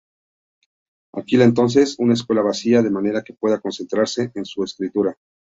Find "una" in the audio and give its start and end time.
1.99-2.15